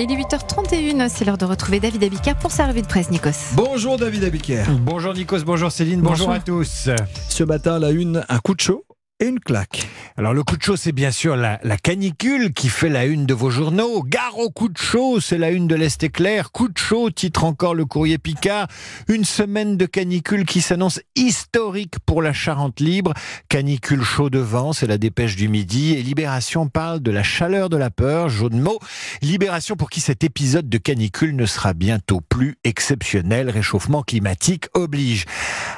[0.00, 3.54] Il est 8h31, c'est l'heure de retrouver David Abiker pour sa revue de presse, Nikos.
[3.54, 4.62] Bonjour David Abiker.
[4.82, 6.30] Bonjour Nikos, bonjour Céline, bonjour, Bonjour.
[6.34, 6.88] à tous.
[7.28, 8.84] Ce matin, la une, un coup de chaud
[9.20, 9.88] une claque.
[10.16, 13.34] Alors le coup de chaud, c'est bien sûr la, canicule qui fait la une de
[13.34, 14.02] vos journaux.
[14.02, 16.52] Gare au coup de chaud, c'est la une de l'Est éclair.
[16.52, 18.68] Coup de chaud, titre encore le courrier Picard.
[19.08, 23.12] Une semaine de canicule qui s'annonce historique pour la Charente libre.
[23.48, 25.94] Canicule chaud de vent, c'est la dépêche du midi.
[25.94, 28.58] Et Libération parle de la chaleur de la peur, jeu de.
[29.22, 33.50] Libération pour qui cet épisode de canicule ne sera bientôt plus exceptionnel.
[33.50, 35.24] Réchauffement climatique oblige.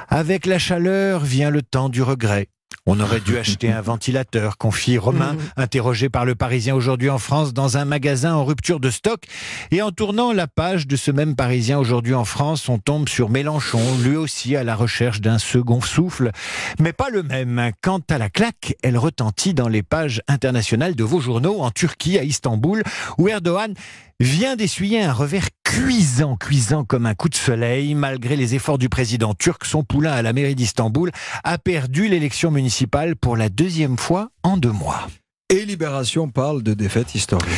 [0.08, 2.48] Avec la chaleur vient le temps du regret.
[2.86, 7.52] On aurait dû acheter un ventilateur, confie Romain, interrogé par le Parisien aujourd'hui en France
[7.52, 9.22] dans un magasin en rupture de stock.
[9.70, 13.28] Et en tournant la page de ce même Parisien aujourd'hui en France, on tombe sur
[13.28, 16.32] Mélenchon, lui aussi à la recherche d'un second souffle,
[16.78, 17.70] mais pas le même.
[17.82, 22.18] Quant à la claque, elle retentit dans les pages internationales de vos journaux en Turquie,
[22.18, 22.82] à Istanbul,
[23.18, 23.74] où Erdogan
[24.20, 27.94] vient d'essuyer un revers cuisant, cuisant comme un coup de soleil.
[27.94, 31.10] Malgré les efforts du président turc, son poulain à la mairie d'Istanbul
[31.42, 35.08] a perdu l'élection municipale pour la deuxième fois en deux mois.
[35.48, 37.48] Et Libération parle de défaite historique.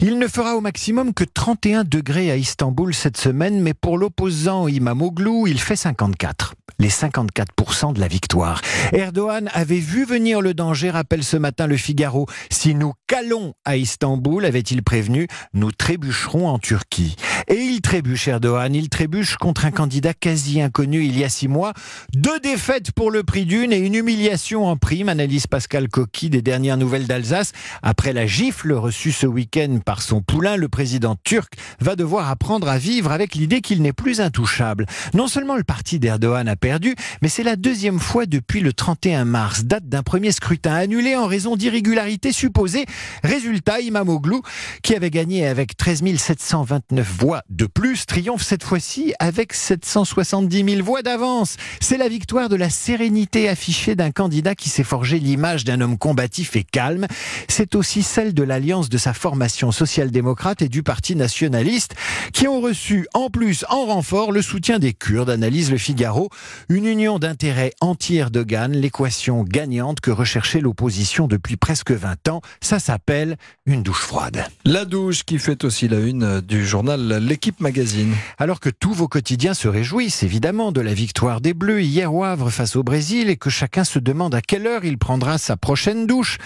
[0.00, 4.68] Il ne fera au maximum que 31 degrés à Istanbul cette semaine, mais pour l'opposant
[4.68, 6.54] Imamoglu, il fait 54.
[6.80, 8.60] Les 54% de la victoire.
[8.92, 12.26] Erdogan avait vu venir le danger, rappelle ce matin le Figaro.
[12.50, 17.16] Si nous calons à Istanbul, avait-il prévenu, nous trébucherons en Turquie.
[17.50, 18.74] Et il trébuche, Erdogan.
[18.74, 21.72] Il trébuche contre un candidat quasi inconnu il y a six mois.
[22.12, 26.42] Deux défaites pour le prix d'une et une humiliation en prime, analyse Pascal Coqui des
[26.42, 27.52] dernières nouvelles d'Alsace.
[27.82, 32.68] Après la gifle reçue ce week-end par son poulain, le président turc va devoir apprendre
[32.68, 34.84] à vivre avec l'idée qu'il n'est plus intouchable.
[35.14, 39.24] Non seulement le parti d'Erdogan a perdu, mais c'est la deuxième fois depuis le 31
[39.24, 42.84] mars, date d'un premier scrutin annulé en raison d'irrégularités supposées.
[43.24, 44.36] Résultat, Imamoglu,
[44.82, 50.84] qui avait gagné avec 13 729 voix de plus, triomphe cette fois-ci avec 770 000
[50.84, 51.56] voix d'avance.
[51.80, 55.98] C'est la victoire de la sérénité affichée d'un candidat qui s'est forgé l'image d'un homme
[55.98, 57.06] combatif et calme.
[57.48, 61.94] C'est aussi celle de l'alliance de sa formation social-démocrate et du Parti nationaliste,
[62.32, 66.30] qui ont reçu en plus, en renfort, le soutien des Kurdes, analyse le Figaro.
[66.68, 72.40] Une union d'intérêts anti-Erdogan, l'équation gagnante que recherchait l'opposition depuis presque 20 ans.
[72.60, 74.46] Ça s'appelle une douche froide.
[74.64, 78.14] La douche qui fait aussi la une du journal L'équipe magazine.
[78.38, 82.24] Alors que tous vos quotidiens se réjouissent évidemment de la victoire des Bleus hier au
[82.24, 85.58] Havre face au Brésil et que chacun se demande à quelle heure il prendra sa
[85.58, 86.38] prochaine douche,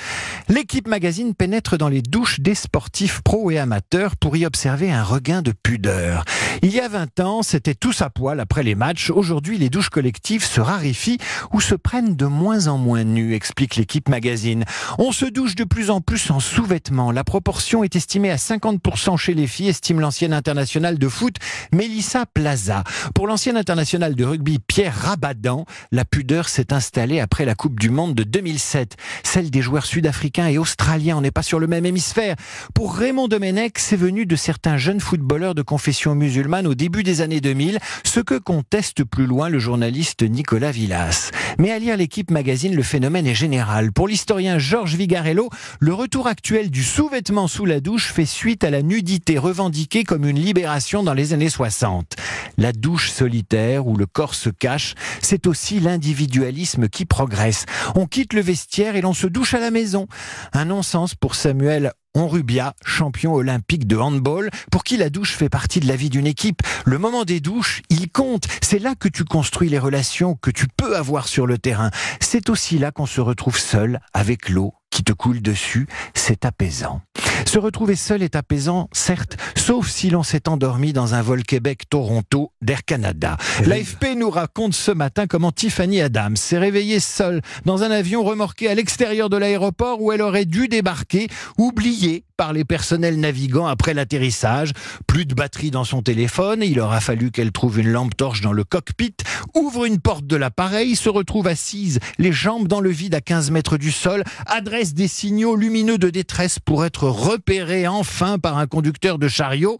[0.48, 5.04] l'équipe magazine pénètre dans les douches des sportifs pros et amateurs pour y observer un
[5.04, 6.24] regain de pudeur.
[6.62, 9.10] Il y a 20 ans, c'était tous à poil après les matchs.
[9.10, 11.18] Aujourd'hui, les douches collectives se raréfient
[11.52, 14.64] ou se prennent de moins en moins nues, explique l'équipe magazine.
[14.98, 17.12] On se douche de plus en plus en sous-vêtements.
[17.12, 21.36] La proportion est estimée à 50% chez les filles, estime l'ancienne internationale de foot
[21.70, 22.82] Mélissa Plaza.
[23.14, 27.90] Pour l'ancienne internationale de rugby Pierre Rabadan, la pudeur s'est installée après la Coupe du
[27.90, 28.96] Monde de 2007.
[29.22, 32.36] Celle des joueurs sud-africains et australiens, on n'est pas sur le même hémisphère.
[32.74, 37.20] Pour Raymond Domenech, c'est venu de certains jeunes footballeurs de confession musulmane au début des
[37.20, 41.32] années 2000, ce que conteste plus loin le journaliste Nicolas Villas.
[41.58, 43.92] Mais à lire l'équipe magazine, le phénomène est général.
[43.92, 45.50] Pour l'historien Georges Vigarello,
[45.80, 50.24] le retour actuel du sous-vêtement sous la douche fait suite à la nudité revendiquée comme
[50.24, 52.16] une dans les années 60.
[52.58, 57.64] La douche solitaire où le corps se cache, c'est aussi l'individualisme qui progresse.
[57.94, 60.06] On quitte le vestiaire et l'on se douche à la maison.
[60.52, 65.80] Un non-sens pour Samuel Onrubia, champion olympique de handball, pour qui la douche fait partie
[65.80, 66.60] de la vie d'une équipe.
[66.84, 68.44] Le moment des douches, il compte.
[68.60, 71.90] C'est là que tu construis les relations que tu peux avoir sur le terrain.
[72.20, 75.86] C'est aussi là qu'on se retrouve seul avec l'eau qui te coule dessus.
[76.14, 77.00] C'est apaisant.
[77.46, 82.52] Se retrouver seul est apaisant, certes, sauf si l'on s'est endormi dans un vol Québec-Toronto
[82.62, 83.36] d'Air Canada.
[83.66, 88.68] L'AFP nous raconte ce matin comment Tiffany Adams s'est réveillée seule dans un avion remorqué
[88.68, 93.94] à l'extérieur de l'aéroport où elle aurait dû débarquer, oubliée par les personnels navigants après
[93.94, 94.72] l'atterrissage.
[95.06, 98.50] Plus de batterie dans son téléphone, il aura fallu qu'elle trouve une lampe torche dans
[98.52, 99.14] le cockpit,
[99.54, 103.52] ouvre une porte de l'appareil, se retrouve assise, les jambes dans le vide à 15
[103.52, 108.66] mètres du sol, adresse des signaux lumineux de détresse pour être repérée enfin par un
[108.66, 109.78] conducteur de chariot.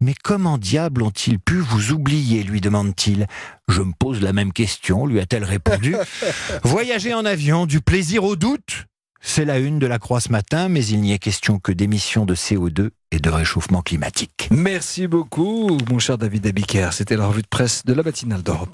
[0.00, 3.26] Mais comment diable ont-ils pu vous oublier lui demande-t-il.
[3.66, 5.96] Je me pose la même question, lui a-t-elle répondu.
[6.62, 8.86] Voyager en avion, du plaisir au doute
[9.28, 12.24] c'est la une de la Croix ce matin, mais il n'y est question que d'émissions
[12.24, 14.48] de CO2 et de réchauffement climatique.
[14.52, 16.90] Merci beaucoup, mon cher David Abiker.
[16.92, 18.64] C'était la revue de presse de la matinale d'Europe.